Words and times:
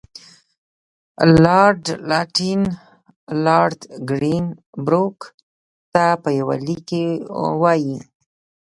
لارډ 1.43 1.83
لیټن 2.09 2.61
لارډ 3.45 3.79
ګرین 4.09 4.45
بروک 4.85 5.17
ته 5.93 6.05
په 6.23 6.29
یوه 6.39 6.55
لیک 6.65 6.81
کې 6.89 7.03
وایي. 7.61 7.97